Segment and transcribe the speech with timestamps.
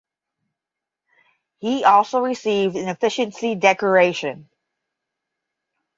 [1.59, 4.49] He also received an Efficiency Decoration.